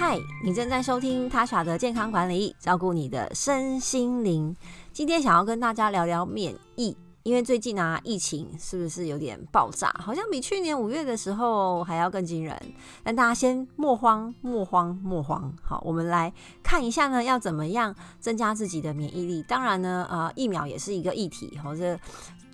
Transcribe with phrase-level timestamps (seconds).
[0.00, 4.56] 嗨，你正在收听塔莎的健康管理，照顾你的身心灵。
[4.94, 9.94] 今天想要跟大家聊聊免疫，因为最近啊，疫情是不是有点爆炸？
[10.02, 12.58] 好像比去年五月的时候还要更惊人。
[13.02, 15.52] 但大家先莫慌，莫慌，莫慌。
[15.62, 16.32] 好，我们来
[16.62, 19.42] 看一下呢，要怎么样增加自己的免疫力？
[19.42, 21.58] 当然呢，呃，疫苗也是一个议题。
[21.62, 22.00] 好，这。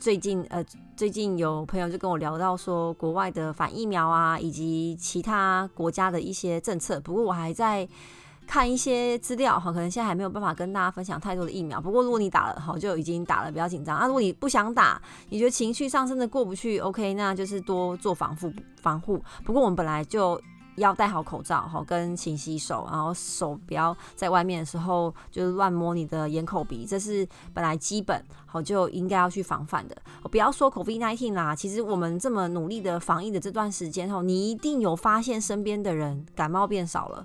[0.07, 0.65] 最近呃，
[0.97, 7.01] 最近有朋友就跟我聊到说，国外的反疫苗啊，以及其他国家的一些政策。
[7.01, 7.89] 不过我还在
[8.47, 11.81] 看一些资料哈，可能现在还没有办法跟大家分享太多的疫苗。
[11.81, 14.07] 不过如果你打了哈，就已经打了，不要紧张啊。
[14.07, 19.21] 如果你不想打，你觉得情绪上真的过不去，OK，那就是多做防护防护。
[19.45, 20.41] 不过我们本来就。
[20.77, 29.97] 要戴好口罩，好跟勤洗手，然后手不要在外面的时候就是乱摸你的眼、口、鼻，这是本来基本好就应该要去防范的。
[30.31, 37.25] 不要说 COVID-19 啦，其实我们这么努力的防疫的这段时间后，你一定有发现身边的人感冒变少了。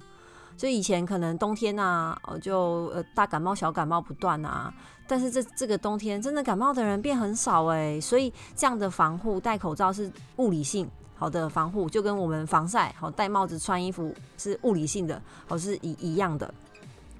[0.58, 4.72] 所以以前可能冬天啊，就呃大感冒、小感冒不断啊，
[5.08, 10.88] 但是这这个冬天真的感冒的人变很少哎，所以这样的防护戴口罩是物理性。
[11.22, 16.52] 好的防护就跟我们防晒好戴帽子穿衣服是物理性的，好是一一样的。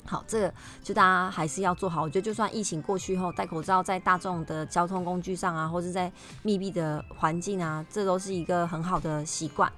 [0.08, 2.02] 好，这个就大家还是要做好。
[2.02, 9.72] 我觉得就算疫情过去后，戴口罩在大众的交通工具上啊，或是在密闭的环境啊，这都是一个很好的习惯。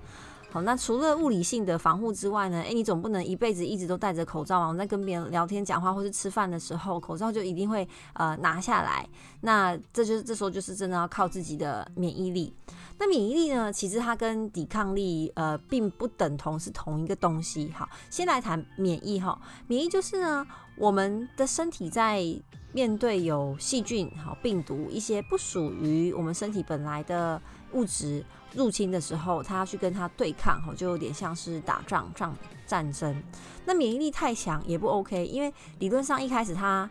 [0.49, 2.61] 好，那除了物理性的防护之外呢？
[2.61, 4.69] 诶，你总不能一辈子一直都戴着口罩啊！
[4.69, 9.05] 我在跟别人聊天、讲话或是吃饭的时候，口罩就一定会呃拿下来。
[9.41, 12.53] 那这就是这时候就是真的要靠自己的免疫力。
[12.97, 13.71] 那免疫力呢？
[13.73, 17.71] 其实它跟抵抗力呃并不等同是同一个东西。
[17.75, 19.39] 好，先来谈免疫哈。
[19.67, 20.45] 免疫就是呢，
[20.77, 22.23] 我们的身体在
[22.71, 27.41] 面对有细菌、好病毒一些不属于我们身体本来的
[27.73, 28.23] 物质
[28.55, 32.33] 入侵的时候，他要去跟他对抗，哈，就有点像是打仗、战
[32.65, 33.21] 战争。
[33.65, 36.89] 那免疫力太强也不 OK，因为理论上一开始他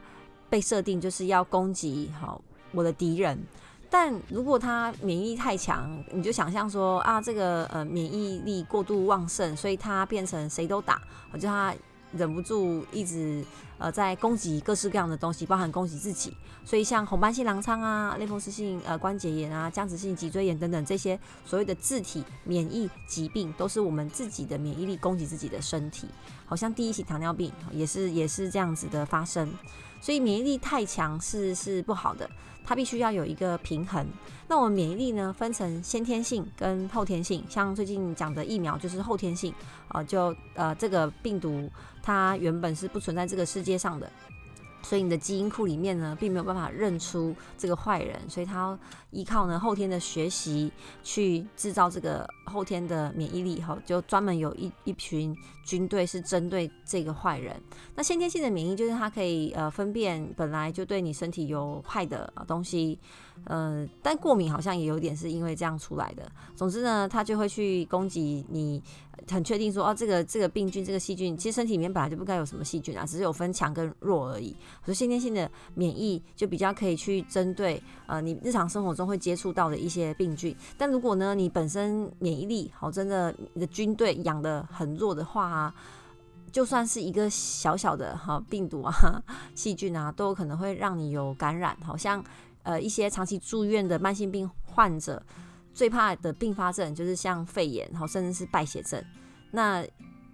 [0.50, 2.40] 被设定就是要攻击好
[2.72, 3.42] 我的敌人，
[3.92, 11.72] 但如果他免疫力太强，你就想象说啊，这个呃免疫力过度旺盛，所以他变成谁都打，我就他。
[12.14, 13.42] 忍不住一直
[13.82, 16.32] 呃在攻击各式各样的东西，包含攻击自己。
[16.64, 26.06] 所以像红斑性狼疮啊、类风湿性呃关节炎啊、僵直性脊椎炎等等这些所谓的自体免疫疾病，都是我们自己的免疫力攻击自己的身体。
[26.46, 29.52] 好像第一型糖尿病也是也是这样子的发生。
[30.00, 32.28] 所以免疫力太强是是不好的，
[32.64, 34.06] 它必须要有一个平衡。
[34.48, 37.44] 那我们免疫力呢，分成先天性跟后天性。
[37.48, 39.52] 像最近讲的疫苗就是后天性
[39.88, 41.70] 啊、就呃这个病毒
[42.02, 44.10] 它原本是不存在这个世界接上的。
[44.84, 48.78] 所以你的基因库里面呢，并没有办法认出这个坏人，所以他要
[49.12, 50.72] 依靠呢后天的学习
[51.04, 55.34] 去制造这个后天的免疫力，哈，就专门有一一群
[55.64, 57.62] 军队是针对这个坏人。
[57.94, 62.98] 那先天性的免疫就是它可以呃分辨本来就对你身体有害的东西，
[63.44, 66.30] 嗯、呃，但过敏好像也有点是因为这样出来的。
[66.54, 68.82] 总之呢，它就会去攻击你。
[69.30, 74.50] 很确定说哦，这个这个病菌、这个细菌，其实身体里面本来就不该有什么细菌啊，只是有分强跟弱而已。
[74.84, 80.56] 所以先天性的免疫就比较可以去针对呃你日常生活中会接触到的一些病菌。
[80.76, 85.74] 但如果呢，你本身免疫力好，真的你的军队养得很弱的话啊，
[86.50, 88.92] 就算是一个小小的哈病毒啊、
[89.54, 91.76] 细菌啊，都有可能会让你有感染。
[91.84, 92.22] 好像
[92.62, 95.22] 呃一些长期住院的慢性病患者。
[95.74, 99.02] 最怕的并发症就是像肺炎，然后甚至是败血症。
[99.52, 99.82] 那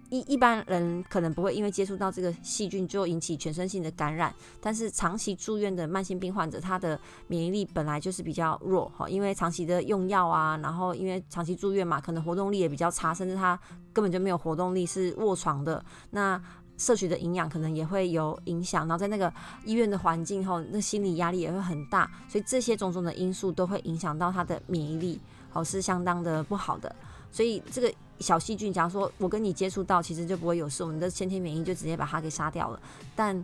[0.09, 13.57] 一一般人可能不会因为接触到这个细菌就引起全身性的感染，但是长期住院的慢性病患者，他的免疫力本来就是比较弱哈，因为长期的用药啊，然后因为长期住院嘛，可能活动力也比较差，甚至他
[13.93, 15.81] 根本就没有活动力，是卧床的。
[16.09, 16.41] 那
[16.79, 19.31] 摄取的营养可能也会有影响，然后在那个
[19.65, 25.19] 医院的环境后，那心理压力也会很大，所以这些种种的因素都会影响到他的免疫力，
[25.51, 26.95] 好，是相当的不好的。
[27.31, 32.79] 所以这个小细菌，假如说我跟你接触到，其实就不会有事，我们的先天免疫就直接把它给杀掉了。
[33.15, 33.43] 但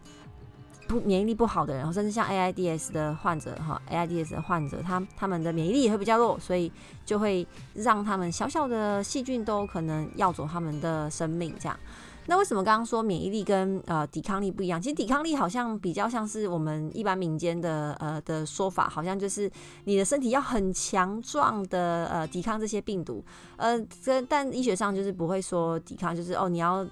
[0.88, 6.72] 不免疫力不好的人，甚至像 AIDS 的患者哈，AIDS 的患者，他他们的免疫力也会比较弱，所以
[7.06, 11.78] 就会让他们小小的细菌都可能要走他们的生命，这样。
[12.28, 14.82] 那为什么刚刚说免疫力跟呃抵抗力不一样？
[14.82, 19.50] 其实抵抗力好像比较像是我们一般民间的呃的说法，好像就是
[19.84, 23.24] 你的身体要很强壮的呃抵抗这些病毒，
[23.58, 26.86] 呃，这但医学上就是不会说抵抗，就是哦你要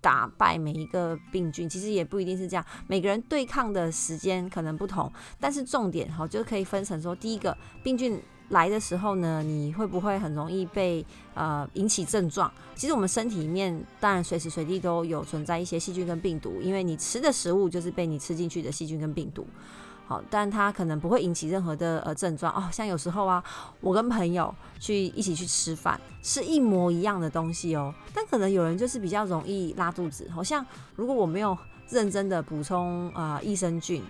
[0.00, 8.20] 打败每一个病菌，其实也不一定是这样，每个人对抗的时间可能不同，但是重点哈就可以分成说，第一个病菌
[8.50, 11.04] 来的时候呢，你会不会很容易被
[11.34, 12.50] 呃引起症状？
[12.76, 19.44] 其实我们身体里面当然随时随地都有存在一些细菌跟病毒，因为你吃的食物就是被你吃进去的细菌跟病毒。
[20.06, 22.68] 好，但它可能不会引起任何的呃症状哦。
[22.70, 23.42] 像有时候啊，
[23.80, 30.30] 我跟朋友去一起去吃饭，是一模一样的东西哦，但可能有人就是比较容易拉肚子。
[30.32, 30.64] 好像
[30.94, 31.58] 如果我没有
[31.88, 34.00] 认真的补充啊、呃、益生菌。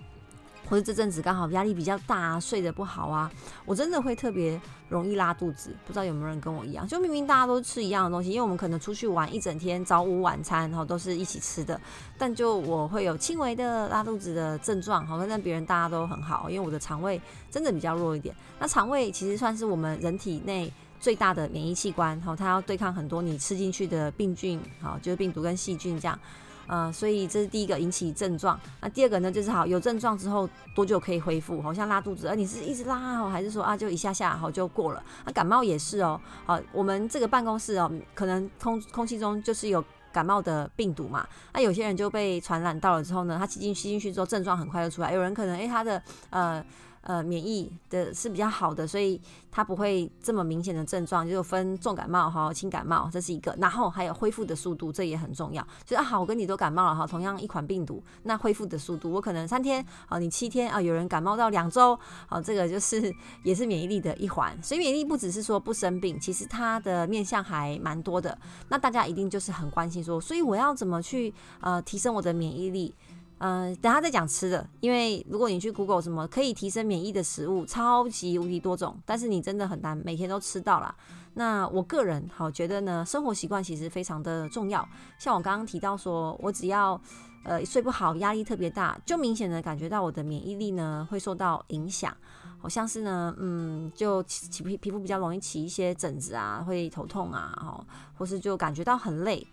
[0.69, 3.31] 或者这阵子刚好压力比较大啊，睡得不好啊，
[3.65, 5.75] 我真的会特别容易拉肚子。
[5.87, 6.87] 不知道有没有人跟我一样？
[6.87, 11.81] 就明明大家都吃一样的东西，因为我们可能出去玩一整天，早午晚餐然后都是一起吃的，
[12.19, 17.21] 但就我会有轻微的拉肚子的症状，好，跟别人大家都很好，因为我的肠胃
[17.51, 18.35] 真的比较弱一点。
[18.59, 26.19] 那肠胃其实算是我们人体内最大的免疫器官，好，它要对抗很多你吃进去的病菌，好，就是病毒跟细菌这样。
[26.67, 28.59] 呃，所以这是第一个引起症状。
[28.81, 31.61] 那第二个呢，就是好有症状之后多久可以恢复？
[31.63, 35.03] 好像拉肚子，而你是一直拉哦，还是说啊就一下下好就过了？
[35.25, 36.21] 那感冒也是哦。
[36.45, 41.27] 好，我们这个办公室哦，可能空空气中就是有感冒的病毒嘛。
[41.53, 45.13] 那有些人就被传染到了之后呢，他吸进吸进去之后症状很快就出来。
[45.13, 46.65] 有人可能诶，他的呃。
[47.09, 53.55] 呃，免疫的是比较好的，所以它不会这么明显的症状，就分重感冒哈、轻感冒，这是一个。
[53.61, 55.63] 然后还有恢复的速度，这也很重要。
[55.85, 63.15] 就是啊，好，我跟你都感冒了哈，同样一款病毒，那恢复的速度，我可能三天啊，你七天啊，有人感冒到两周，好，这个就是
[63.45, 64.61] 也是免疫力的一环。
[64.61, 68.37] 所以免疫力不只是说不生病，其实它的面向还蛮多的。
[68.69, 72.93] 那大家一定就是很关心说，所以我要怎么去呃提升我的免疫力？
[73.39, 80.95] 嗯、等下再讲吃的，因为如果你去 Google 什么可以提升免疫的食物，超级无敌多种，但是你真的很难每天都吃到啦。
[81.35, 84.89] 那我个人好觉得呢，生活习惯其实非常的重要。
[85.19, 86.99] 像我刚刚提到说，我只要
[87.45, 92.17] 呃睡不好，压力特别大，就明显的感觉到我的免疫力呢会受到影响，
[92.59, 97.85] 好像是呢，嗯，就起皮皮肤比较容易起一些疹子啊，会头痛啊，哦，
[98.17, 99.47] 或是就感觉到很累。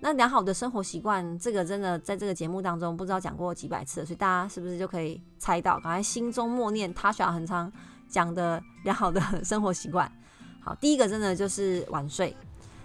[0.00, 5.74] 那良好的生活习惯，这个真的在这个节目当中不知道讲过几百次，所以大家是不是就可以猜到？
[5.80, 7.72] 赶快心中默念 Tasha 很常
[8.08, 10.10] 讲的良好的生活习惯。
[10.60, 12.36] 好，第一个真的就是晚睡，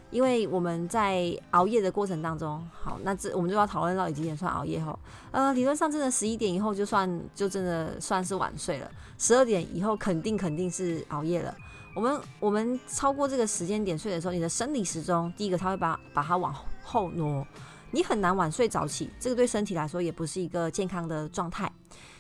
[0.10, 4.98] 因为我们在熬夜的过程当中，好，那这我们就要讨论到几点算熬夜后，
[5.31, 11.54] 呃，理论上真的十一点以后就算就真的算是晚睡了，十二点以后肯定肯定是熬夜了。
[11.94, 17.45] 我们我们超过这个时间点睡的时候，你的生理时钟第一个它会把把它往后挪，
[17.92, 21.72] 你很难晚睡早起，这个对身体来说也不是一个健康的状态。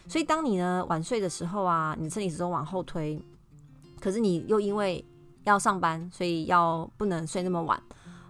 [0.07, 3.21] 所以当你呢晚睡的时候啊，你身体始终往后推，
[3.99, 5.03] 可是你又因为
[5.43, 7.81] 要上班，所以要不能睡那么晚。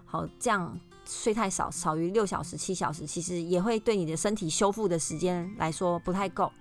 [0.04, 6.52] 好，这样睡太少，少于六小时、七小时，其实也会对你的身体修复的时间来说不太够。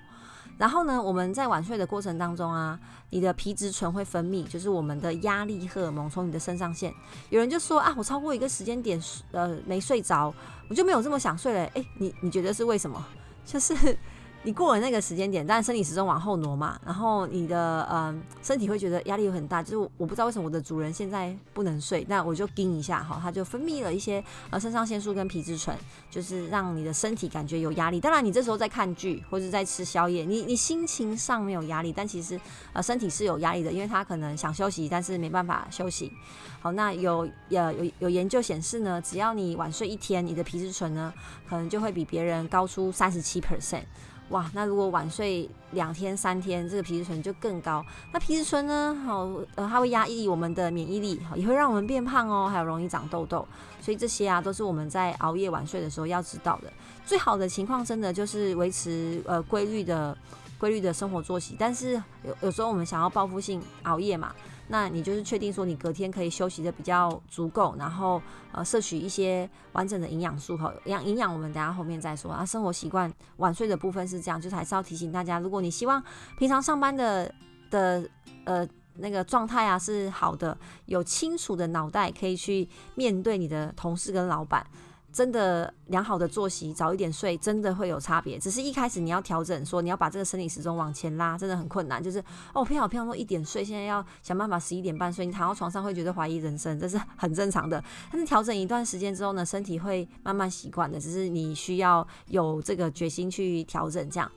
[0.61, 2.79] 然后呢，我们在晚睡的过程当中啊，
[3.09, 6.93] 你的皮质醇会分泌，就是我们的压力荷尔蒙从你的肾上腺。
[7.31, 10.31] 有人就说啊，我超过一个时间点，呃，没睡着，
[10.69, 11.65] 我就没有这么想睡了。
[11.73, 13.03] 诶，你你觉得是为什么？
[13.43, 13.97] 就是。
[14.43, 25.77] 你过了那个时间点，但是生理时钟往后挪嘛，然后你的嗯身体会觉得压力有很大，就是我不知道为什么我的主人现在不能睡，那我就盯一下哈，他就分泌了一些呃肾上腺素跟皮质醇，
[26.09, 28.01] 就是让你的身体感觉有压力。
[28.01, 32.39] 当然你这时候在看剧或者在吃宵夜，你你心情上没有压力，但其实
[32.73, 36.11] 呃身体是有压力的，因为他可能想休息，但是没办法休息。
[36.59, 41.13] 好，那有呃有有研究显示呢，只要你晚睡一天，你的皮质醇呢
[41.47, 43.83] 可能就会比别人高出三十七 percent。
[44.31, 47.85] 哇，那如果晚睡两天三天，这个皮质醇就更高。
[48.11, 48.95] 那皮质醇呢？
[49.05, 53.45] 好，呃，它会压抑我们的免疫力，也会让我们变胖哦，还有容易长痘痘。
[53.81, 56.71] 所以这些啊，都是我们在熬夜晚睡的时候要知道的。
[57.05, 60.17] 最好的情况，真的就是维持呃规律的
[60.57, 61.55] 规律的生活作息。
[61.59, 64.33] 但是有有时候我们想要报复性熬夜嘛。
[64.71, 68.21] 那你就是确定说你隔天可以休息的比较足够，然后
[68.53, 72.45] 呃摄取一些完整的营养素和营养营养，我们等下后面再说啊。
[72.45, 76.01] 生活习惯晚睡的部分是这样，就是还是要提醒大家，如果你希望
[76.37, 77.31] 平常上班的
[77.69, 78.09] 的
[78.45, 84.65] 呃那个状态啊是好的，有清楚的脑袋可以去面对你的同事跟老板。
[85.11, 88.39] 真的良好的作息，早一点睡，真的会有差别。
[88.39, 92.01] 只是一开始你要调整，说你要把这个生理时钟往前拉，真的很困难。
[92.01, 97.83] 就是哦，偏好偏好说一点睡，现在要想办法十一点半睡，你躺到床上会觉得怀疑人生，这是很正常的。
[98.09, 100.99] 但是调整一段时间之后呢，身体会慢慢习惯的。
[100.99, 104.31] 只是你需要有这个决心去调整这样。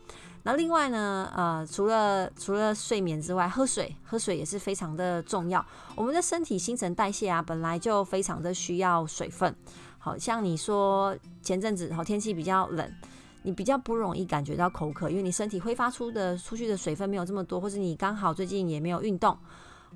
[0.46, 5.64] 那另外呢，呃，除了除了睡眠之外，喝水 喝水也是非常的重要。
[5.94, 9.54] 我们的身体新陈代谢啊，本来就非常的需要水分。
[10.04, 12.86] 好像你说前阵子好天气比较冷，
[13.42, 19.34] 你比较不容易感觉到口渴，因为你身体挥发出的出去的水分没有这么多，或是你刚好最近也没有运动。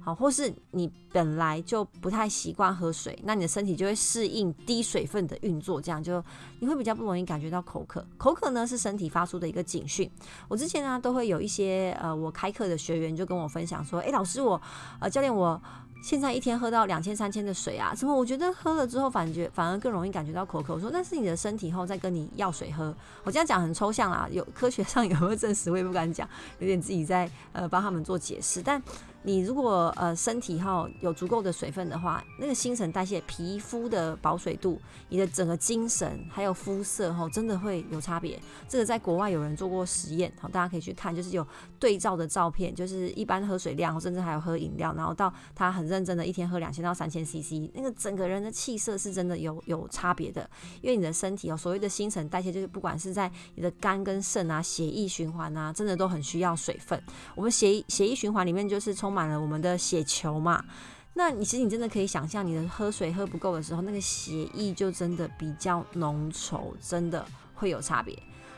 [0.01, 6.25] 好，或是你本来就不太习惯喝水，那你的身体就会适应低水分的运作，这样就
[6.61, 8.03] 你会比较不容易感觉到口渴。
[8.17, 10.11] 口渴呢是身体发出的一个警讯。
[10.49, 14.59] 我之前呢都会有一些呃我开课的学员就跟我分享说，诶，老师我
[15.01, 15.61] 呃教练我。
[16.01, 20.75] 现在一天喝到两千三千的水啊，什么我觉得喝了之后反觉反而更容易感觉到口渴？
[20.75, 22.95] 我说那是你的身体后再跟你要水喝。
[23.25, 26.29] 我这样讲很抽象啦，有科学上有没有证实我也不敢讲，
[26.61, 28.83] 有点自己在呃帮他们做解释，但。
[29.23, 38.41] 你如果呃身体哈有足够的水分的话，那个新陈代谢、皮肤的保水度、你的整个精神还有肤色哈，真的会有差别。
[38.69, 41.47] 这个在国外有人做过实验，好，大家可以去看，就是有
[41.79, 50.49] 对照的照片，就是一般喝水量，甚至还有喝饮料，然后到他很认真的一天喝两千到三千 CC，那个整个人的气色是真的有有差别的。
[50.81, 57.03] 因为你的身体哦，所谓的新陈代谢，就是不管是在你的肝跟肾啊、血液循环啊，真的都很需要水分。
[57.35, 60.63] 我们血血液循环里面就是从充满了我们的血球嘛，
[61.15, 67.25] 那你其实你真的可以想象，你的喝水喝不够的时候，那个血液就真的比较浓稠，真的
[67.55, 68.15] 会有差别。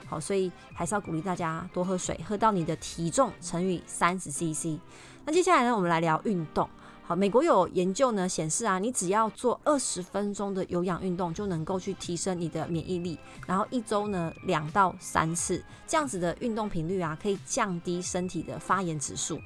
[0.09, 4.77] 好，所以还是要鼓励大家多喝水，喝到你的体重乘以三十 CC。
[5.25, 6.69] 那接下来呢，我们来聊运动。
[7.05, 13.17] 好，美国有研究呢显示啊，你只要做二十分钟的有氧运动，就能够去提升你的免疫力。
[13.47, 19.41] 然后一周呢两到三次这样子的运动频率啊，可以降低身体的发炎指数。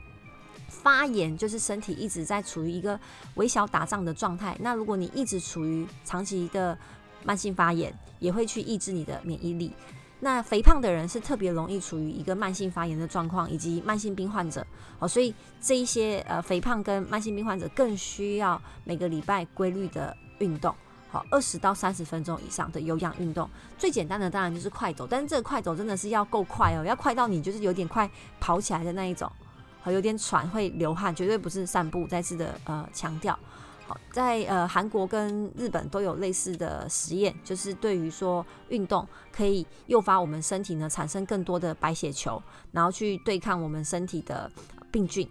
[0.83, 2.99] 发炎就是身体一直在处于一个
[3.37, 4.57] 微小打仗的状态。
[4.61, 6.77] 那如果你一直处于长期的
[7.25, 9.73] 慢性发炎，也会去抑制你的免疫力。
[10.21, 14.67] 那肥胖的人是特别容易处于一个慢性发炎的状况，以及慢性病患者。
[14.99, 20.75] 好，所以这一些呃肥胖跟慢性病患者更需要每个礼拜规律的运动。
[21.11, 23.49] 好，二十到三十分钟以上的有氧运动。
[23.77, 29.31] 最简单的当然就是快走，但是这个快走真的是要够快哦，要快到你就是有点快跑起来的那一种。
[29.85, 32.07] 好，有点喘，会流汗，绝对不是散步。
[32.07, 33.39] 再次的呃强调，
[33.87, 44.51] 好，在呃韩国跟日本都有类似的实验，就是对于说运动可以诱发我们身体呢产生更多的白血球，然后去对抗我们身体的
[44.91, 45.29] 病菌。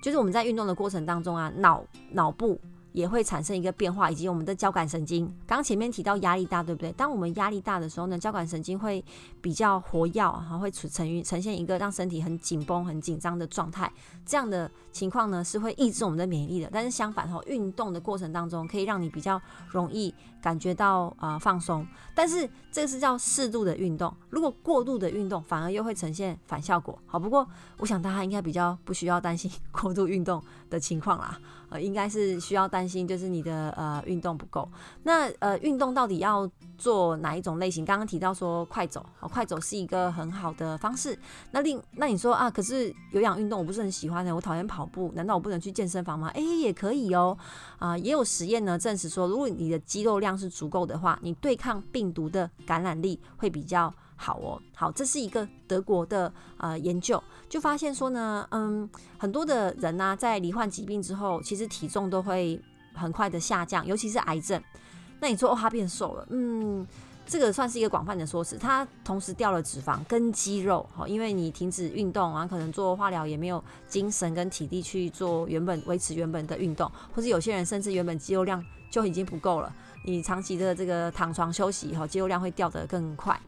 [0.00, 1.82] 就是我们在运动的过程当中啊，脑
[2.12, 2.60] 脑部。
[2.96, 5.30] 也会产生一个变化，以及我们的交感神经。
[5.46, 6.90] 刚前面提到压力大，对不对？
[6.92, 9.04] 当我们压力大的时候呢，交感神经会
[9.42, 13.92] 比较活跃，哈，会呈于呈现一个让身体很紧绷、很紧张的状态。
[14.24, 16.70] 这样的情况呢，是会抑制我们的免疫力的。
[16.72, 19.38] 但是相反，哈，运动的过程当中可以让你比较
[19.68, 21.86] 容易感觉到啊、呃、放松。
[22.14, 26.98] 但是这个是叫适度的运动，如果过度的运动，反而又会呈现反效果。
[27.04, 31.38] 好，不过我想大家应该比较不需要担心过度运动的情况啦。
[31.76, 34.68] 呃，应该是需要担心，就是你的呃运动不够。
[35.02, 37.84] 那呃运动到底要做哪一种类型？
[37.84, 41.16] 刚刚提到说快走，好，快走是一个很好的方式。
[41.50, 46.28] 那另那你说啊，可是有氧运动我不是很喜欢的，我讨厌跑步，难道我不能去健身房吗？
[46.28, 47.36] 诶、欸，也可以哦。
[47.78, 53.92] 啊、呃，也有实验呢证实说，如果你的肌肉量是足够的话，你对抗病毒的感染力会比较。
[54.16, 62.60] 好哦，好，这是一个德国的呃研究，就发现说呢，嗯，很多的人呢、在罹患疾病之后，其实体重都会
[62.94, 64.60] 很快的下降，尤其是癌症。
[65.20, 66.86] 那你说哦，他变瘦了，嗯，
[67.26, 68.56] 这个算是一个广泛的说辞。
[68.56, 83.38] 他同时掉了脂肪跟肌肉，好，因为你停止运动啊，可能做化疗也没有精神跟体力去做原本维持原本的运动，或者有些人甚至原本肌肉量就已经不够了，你长期的这个躺床休息，以后，肌肉量会掉得更快。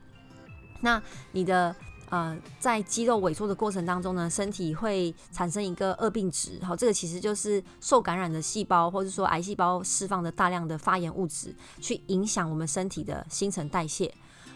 [0.80, 1.75] 那你的
[2.11, 14.11] 呃，在肌肉萎缩的过程当中呢，身体会产生一个恶病值，好，这个其实就是受感染的细胞，或者说癌细胞释放的大量的发炎物质，去影响我们身体的新陈代谢。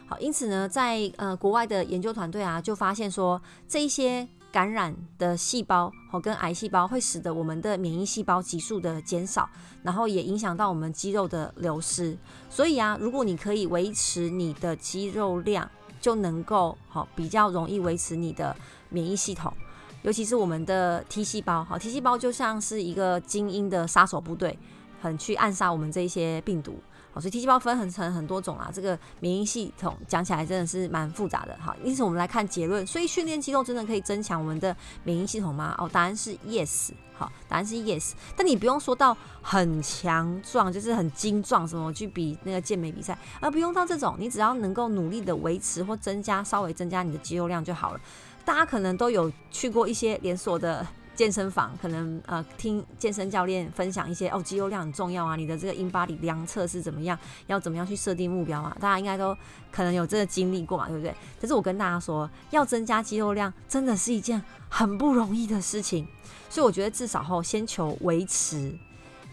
[0.07, 9.47] 好，因此呢，在呃国外的研究团队啊，就发现说，这一些感染的细胞和跟癌细胞会使得我们的免疫细胞急速的减少，
[9.83, 12.17] 然后也影响到我们肌肉的流失。
[12.49, 15.71] 所以啊，如果你可以维持你的肌肉量，
[16.03, 18.55] 就能够好比较容易维持你的
[18.91, 19.51] 免疫系统，
[20.03, 24.59] 尤其是我们的 T 细胞，好 T 细胞就像是一个精英的杀手部队，
[25.01, 26.75] 很去暗杀我们这些病毒。
[27.13, 31.55] 好，所以 T 细胞分很成很多种啊，这个免疫系统讲起来真的是蛮复杂的。
[31.61, 32.87] 好，因此我们来看结论。
[32.87, 35.75] 所以训练肌肉真的可以增强我们的免疫系统吗？
[35.79, 36.91] 哦，答案是 yes。
[37.15, 38.13] 好，答案是 yes。
[38.35, 48.01] 但你不用说到很强壮，就是很精壮，什么去比那个健美比赛，而不用到这种，你只要能够努力的维持或增加，稍微增加你的肌肉量就好了。
[48.45, 58.77] 大家可能都有去过一些连锁的健身房，可能呃听健身教练分享一些哦，肌肉量很重要啊，你的这个 InBody 量测是怎么样，要怎么样去设定目标啊？
[58.81, 59.37] 大家应该都
[59.71, 61.15] 可能有这个经历过嘛，对不对？
[61.41, 66.07] 但是我跟大家说，要增加肌肉量，真的是一件很不容易的事情，
[66.49, 68.73] 所以我觉得至少后先求维持，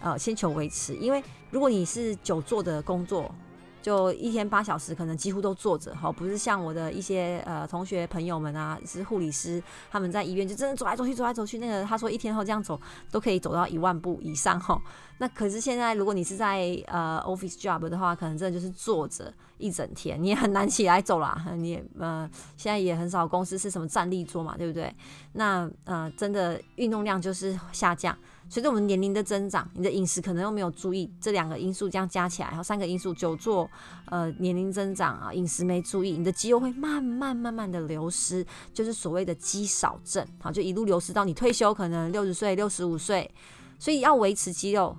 [0.00, 3.34] 呃，先求维持，因为如果你是久坐的工作。
[3.82, 11.58] 就一天八小时，可能几乎都坐着，哈，不是像我的一些呃同学朋友们啊，是护理师，他们在医院就真的走来走去，走来走去。
[11.58, 14.80] 那个他说一天后这样走都可以走到一万步以上，哈。
[15.18, 21.46] 那可是现在如果你是在呃 office job 的话，可能真的就是坐着一整天，你也很难起来走啦。
[21.56, 24.94] 你也呃现在也很少公司是什么站立桌嘛，对不对？
[25.32, 28.16] 那呃真的运动量就是下降。
[28.50, 33.70] 随着我们年龄的增长，你的饮食可能又没有注意，这两个因素这样加起来，然后三个因素，久坐，
[34.06, 43.30] 呃，年龄增长啊，饮食没注意，你的肌肉会慢慢慢慢的流失，就是所谓的肌少症，好，就一路流失到你退休，可能六十岁、六十五岁，
[43.78, 44.98] 所以要维持肌肉，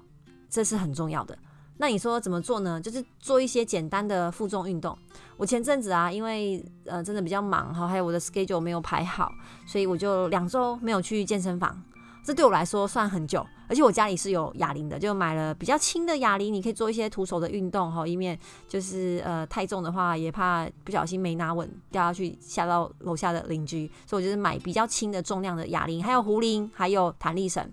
[0.50, 1.38] 这是很重要的。
[1.76, 2.80] 那你说怎么做呢？
[2.80, 4.98] 就是做一些简单的负重运动。
[5.36, 9.30] 我前阵子啊，因为呃真的比较忙哈，还有我的 schedule 没有排好，
[9.66, 11.84] 所以我就两周没有去健身房。
[12.24, 18.38] 这对我来说算很久，而且我家里是有哑铃的，就买了比较轻的哑铃，你可以做一些徒手的运动哈，以免
[18.68, 27.68] 就是呃太重的话，也怕不小心没拿稳掉下去吓到楼下的邻居，所以我就是买比较轻的重量的哑铃，还有壶铃，还有弹力绳，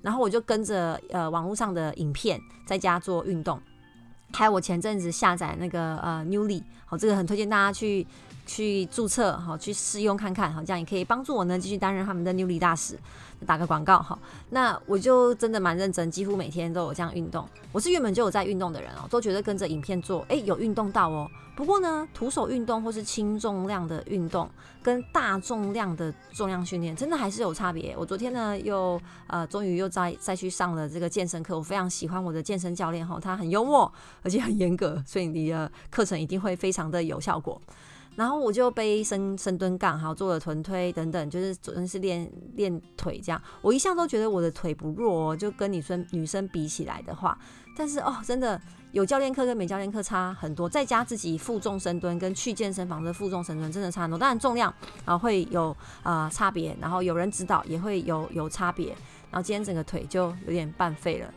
[0.00, 3.60] 然后我就跟着呃网络上的影片在家做运动，
[4.32, 8.06] 还有我前阵子下载那个呃 Newly，好，这个很推荐大家去
[8.46, 12.98] 去注册好，去试用看看好，这样也可以帮助我呢继续担任他们的 Newly 大使。
[13.44, 14.16] 打个广告哈，
[14.50, 17.44] 那我就真的蛮认真，几乎每天都有这样运动。
[17.72, 21.28] 我是原本就有在运动的人哦，都觉得跟着影片做，诶，有运动到哦。
[21.56, 24.48] 不过呢，徒手运动或是轻重量的运动，
[24.80, 27.96] 跟大重量的重量训练，真的还是有差别。
[27.98, 31.58] 我昨天呢，又呃，终于又再再去上了这个健身课。
[31.58, 37.60] 我非常喜欢我的健身教练哈，他很幽默，而且很严格，所以你的课程一定会非常的有效果。
[38.14, 43.40] 然后我就背深深蹲杠，还有做了臀推等等，就是主要是练练腿这样。
[43.62, 47.38] 我一向都觉得我的腿不弱哦，就跟女生女生比起来的话，
[47.76, 48.60] 但是哦，真的
[48.92, 50.68] 有教练课跟没教练课差很多。
[50.68, 54.18] 在家自己负重深蹲跟去健身房的负重深蹲真的差很多。
[54.18, 54.72] 当然重量
[55.04, 58.94] 啊会有啊、差别，然后有人指导也会有有差别。
[59.30, 61.32] 然后今天整个腿就有点半废了。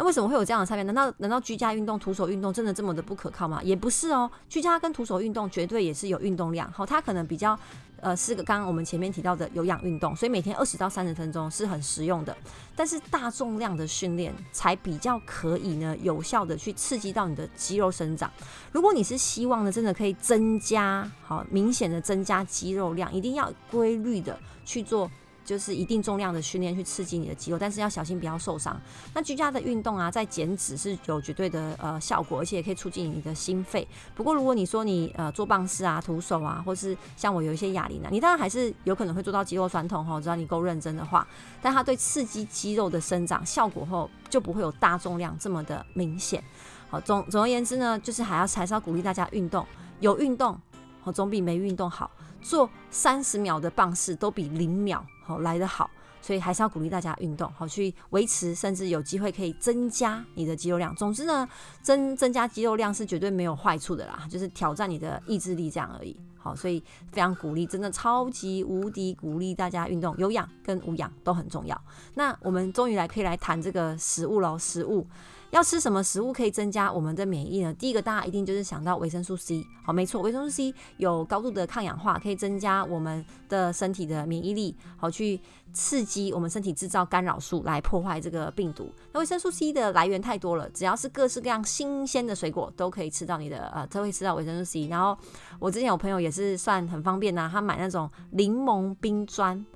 [0.00, 0.82] 那为什么会有这样的差别？
[0.84, 3.62] 难道难道居家运动、徒手运动真的这么的不可靠吗？
[3.62, 6.72] 也不是哦，居家跟徒手运动绝对也是有运动量。
[6.72, 7.58] 好，它可能比较
[8.00, 12.34] 呃是个刚刚我们前面提到的有氧运动，所以每天二十到三十分钟是很实用的。
[12.74, 18.32] 但是大重量的训练才比较可以呢，有效的去刺激到你的肌肉生长。
[18.72, 25.10] 如果你是希望呢，真的可以增加好明显的增加肌肉量，一定要规律的去做。
[25.44, 28.80] 就是一定重量的训练去刺激你的肌肉，但是要小心不要受伤。
[29.14, 33.86] 那居家的运动啊，在减脂是有绝对的呃效果，而且也可以促进你的心肺。
[34.14, 41.26] 不过如果你说你呃做棒式啊、徒手啊，或是像我有一些哑铃啊，你当然还是有可能会做到肌肉酸痛哈，只要你够认真的话。
[41.60, 46.42] 但它对刺激肌肉的生长效果后，就不会有大重量这么的明显。
[46.88, 49.66] 好，总总而言之呢，就是还要还是要鼓励大家运动，
[50.00, 50.58] 有运动
[51.02, 52.10] 好总比没运动好。
[52.40, 60.94] 做三十秒的棒式都比零秒好来得好，所以还是要鼓励大家运动，好去维持，甚至有机会可以增加你的肌肉量。
[60.96, 61.48] 总之呢，
[61.82, 66.16] 增增加肌肉量是绝对没有坏处的啦，就是挑战你的意志力这样而已。
[66.42, 71.78] 好，所以非常鼓励，真的超级无敌鼓励大家运动，有氧跟无氧都很重要。
[72.14, 75.06] 那我们终于来可以来谈这个食物喽，食物。
[75.50, 77.74] 要吃什么食物可以增加我们的免疫呢？
[77.74, 85.40] 第一个大家一定就是想到维生素 C，好，没错，维生素 C 有高度的抗氧化，可以增加我们的身体的免疫力，好，去
[85.72, 88.92] 刺激我们身体制造干扰素来破坏这个病毒。
[89.12, 94.86] 那维生素 C 的来源太多了，只要是各式各样新鲜的水果都可以吃到你的呃，都会吃到维生素 C。
[94.86, 95.18] 然后
[95.58, 99.66] 我之前有朋友也是算很方便呐、他买那种柠檬冰砖，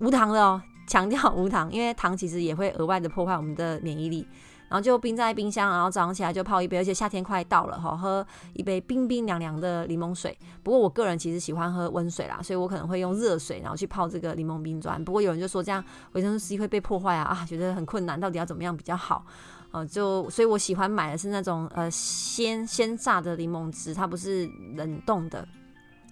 [0.00, 4.26] 无糖的哦，强调无糖，因为糖其实也会额外的破坏我们的免疫力。
[4.68, 10.36] 然后就冰在冰箱，然后早上起来就泡一杯，而且夏天快到了哈，喝一杯冰冰凉凉的柠檬水。
[10.62, 15.02] 不过我个人其实喜欢喝温水啦，所以我可能会用热水，然后去泡这个柠檬冰砖。
[15.04, 19.24] 不过有人就说这样维生素 C 会被破坏啊，啊，觉得很困难，到底要怎么样比较好？
[19.70, 25.46] 呃，就所以我喜欢买的是那种呃鲜鲜榨的柠檬汁，它不是冷冻的。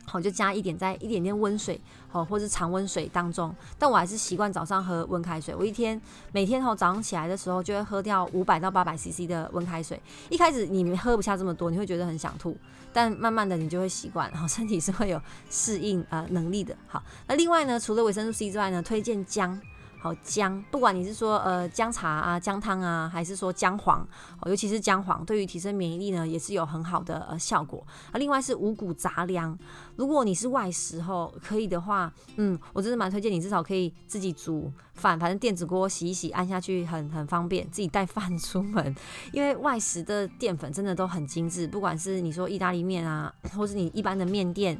[0.06, 3.54] 好，就加一点，在一点点温水，好，或是常温水当中。
[3.78, 5.54] 但我还是习惯早上喝温开水。
[5.54, 6.00] 我一天
[6.32, 10.00] 每天早上起来的时候，就会喝掉五百到八百 CC 的温开水。
[10.30, 12.56] 一开始你喝不下这么多，你会觉得很想吐，
[12.92, 16.76] 但慢慢的你就会习惯，然 后身体是会有适应呃能力的。
[16.86, 19.60] 好，那另外呢，除了维生素 C 之外呢，推荐姜。
[20.06, 24.06] 好姜，不管你是说呃姜茶啊、姜汤啊，还是说姜黄，
[24.44, 27.84] 尤其是姜黄，对于提升免疫力呢，也是有很好的呃效果。
[28.12, 29.58] 啊，另外是五谷杂粮，
[29.96, 38.94] 如果你是外食后可以的话，嗯，我真的蛮推荐你，至少可以自己煮饭，反正电子锅洗一洗，按下去很很方便，自己带饭出门。
[39.32, 44.78] 因为外食的淀粉真的都很精致，不管是你说意大利面啊，或是你一般的面店。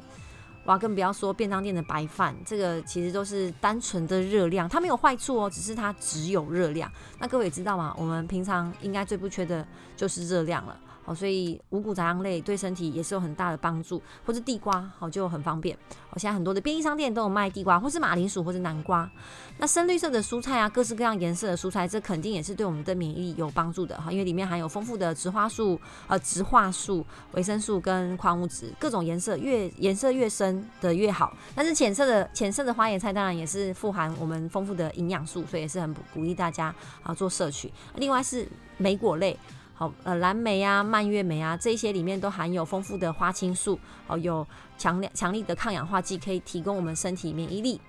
[0.67, 6.91] 哇，更不要说便当店的白饭，这个其实都是单纯的热量，它没有坏处哦，只是它只有热量。
[7.19, 7.95] 那各位也知道吗？
[7.97, 10.77] 我们平常应该最不缺的就是热量了。
[11.07, 15.73] 哦，所以五谷杂粮类对身体也是有很大的帮助，或是地瓜，好就很方便。
[16.11, 19.09] 哦，现在很多的便利商店都有卖地瓜，或是马铃薯，或是南瓜。
[19.57, 31.33] 那深绿色的蔬菜啊，各式各样颜色的蔬菜，这肯定也是对我们的免疫力有帮助的哈，因为里面含有丰富的植化素、呃植化素、维生素跟矿物质，各种颜色越颜色越深的越好。
[31.55, 37.71] 但是浅色的浅色的花椰菜当然也是富含我们丰富的营养素，所以也是很鼓励大家啊做摄取。
[37.95, 39.39] 另外是莓果类。
[39.79, 47.79] 好，呃，蓝莓啊、蔓越莓啊，这些里面都含有丰富的花青素，哦，有强烈强力的抗氧化剂，可以提供我们身体免疫力。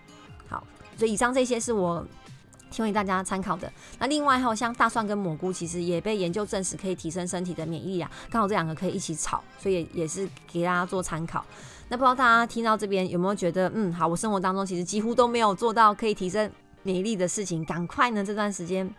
[0.49, 0.63] 好，
[0.99, 2.07] 所以以上这些是我
[2.71, 3.73] 提供大家参考的。
[3.99, 8.11] 那另外还有像大蒜跟蘑菇，其实也被研究证实可以提升身体的免疫力啊。
[8.29, 11.43] 刚好这两个可以一起炒，所以也是给大家做参考。
[11.89, 18.95] 那不知道大家听到这边有没有觉得，嗯，好，我生活当中其实几乎都没有做到可以提升免疫力的事情，赶快呢这段时间。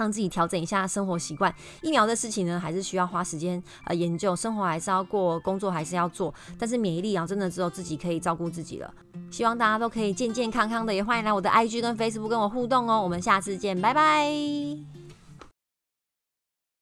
[0.00, 1.54] 让自己调整一下生活习惯。
[1.82, 4.34] 疫苗的事情呢，还是需要花时间呃研究。
[4.34, 6.32] 生活还是要过，工作还是要做。
[6.58, 8.92] 但是免疫力啊，真的只有自己可以照顾自己了。
[9.30, 13.00] 希望大家都可以健健康康的，也欢迎来我的 IG 跟 Facebook 跟我互动哦。
[13.02, 14.99] 我们下次见，拜拜。